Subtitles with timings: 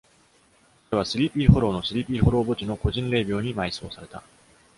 [0.89, 4.23] 彼はスリーピー・ホロウのスリーピー・ホロウ墓地の個人霊廟に埋葬された。